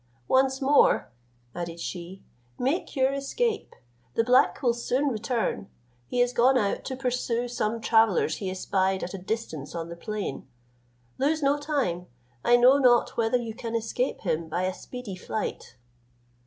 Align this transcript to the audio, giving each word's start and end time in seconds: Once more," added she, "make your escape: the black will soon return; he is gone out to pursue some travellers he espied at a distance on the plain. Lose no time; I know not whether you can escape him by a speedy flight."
Once 0.27 0.63
more," 0.63 1.11
added 1.53 1.79
she, 1.79 2.23
"make 2.57 2.95
your 2.95 3.13
escape: 3.13 3.75
the 4.15 4.23
black 4.23 4.59
will 4.63 4.73
soon 4.73 5.09
return; 5.09 5.69
he 6.07 6.19
is 6.21 6.33
gone 6.33 6.57
out 6.57 6.83
to 6.83 6.95
pursue 6.95 7.47
some 7.47 7.79
travellers 7.79 8.37
he 8.37 8.49
espied 8.49 9.03
at 9.03 9.13
a 9.13 9.19
distance 9.19 9.75
on 9.75 9.89
the 9.89 9.95
plain. 9.95 10.47
Lose 11.19 11.43
no 11.43 11.55
time; 11.59 12.07
I 12.43 12.57
know 12.57 12.79
not 12.79 13.15
whether 13.15 13.37
you 13.37 13.53
can 13.53 13.75
escape 13.75 14.21
him 14.21 14.49
by 14.49 14.63
a 14.63 14.73
speedy 14.73 15.15
flight." 15.15 15.75